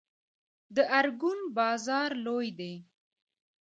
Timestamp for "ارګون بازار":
0.99-2.09